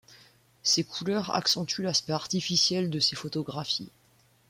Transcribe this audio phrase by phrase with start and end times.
[0.63, 3.91] Ces couleurs accentuent l'aspect artificiel de ses photographies.